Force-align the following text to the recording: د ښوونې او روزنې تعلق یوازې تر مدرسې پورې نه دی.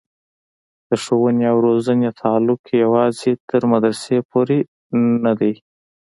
د 0.89 0.91
ښوونې 1.03 1.45
او 1.51 1.57
روزنې 1.67 2.09
تعلق 2.21 2.61
یوازې 2.83 3.31
تر 3.49 3.61
مدرسې 3.71 4.17
پورې 4.29 4.59
نه 5.23 5.33
دی. 5.39 5.53